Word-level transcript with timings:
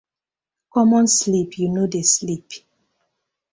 Common 0.73 1.05
sleep 1.17 1.49
yu 1.59 1.67
no 1.75 1.83
dey 1.93 2.05
sleep. 2.15 2.47